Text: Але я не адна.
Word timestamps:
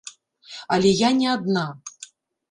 Але 0.77 0.93
я 0.99 1.09
не 1.17 1.27
адна. 1.33 1.65